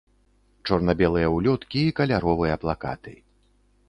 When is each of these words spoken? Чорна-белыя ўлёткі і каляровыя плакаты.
Чорна-белыя 0.69 1.27
ўлёткі 1.33 1.83
і 1.89 1.91
каляровыя 1.99 2.55
плакаты. 2.65 3.13